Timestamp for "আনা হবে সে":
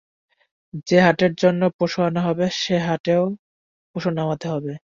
2.01-2.75